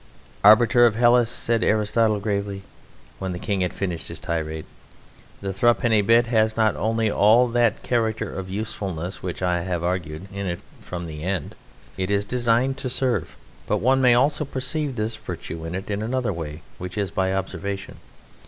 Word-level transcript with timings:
"Arbiter 0.43 0.87
of 0.87 0.95
Hellas," 0.95 1.29
said 1.29 1.63
Aristotle 1.63 2.19
gravely, 2.19 2.63
when 3.19 3.33
the 3.33 3.37
King 3.37 3.61
had 3.61 3.71
finished 3.71 4.07
his 4.07 4.19
tirade, 4.19 4.65
"the 5.41 5.53
thruppenny 5.53 6.01
bit 6.01 6.25
has 6.25 6.57
not 6.57 6.75
only 6.75 7.11
all 7.11 7.47
that 7.49 7.83
character 7.83 8.33
of 8.33 8.49
usefulness 8.49 9.21
which 9.21 9.43
I 9.43 9.61
have 9.61 9.83
argued 9.83 10.27
in 10.33 10.47
it 10.47 10.61
from 10.79 11.05
the 11.05 11.21
end 11.21 11.53
it 11.97 12.09
is 12.09 12.25
designed 12.25 12.77
to 12.79 12.89
serve, 12.89 13.35
but 13.67 13.77
one 13.77 14.01
may 14.01 14.15
also 14.15 14.43
perceive 14.43 14.95
this 14.95 15.15
virtue 15.15 15.65
in 15.65 15.75
it 15.75 15.91
in 15.91 16.01
another 16.01 16.33
way, 16.33 16.63
which 16.79 16.97
is 16.97 17.11
by 17.11 17.31
observation. 17.31 17.97